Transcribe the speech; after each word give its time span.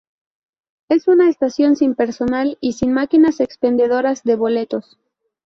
Es 0.89 1.07
una 1.07 1.29
estación 1.29 1.75
sin 1.75 1.93
personal 1.93 2.57
y 2.59 2.73
sin 2.73 2.91
máquinas 2.91 3.39
expendedoras 3.39 4.23
de 4.23 4.35
boletos. 4.35 4.97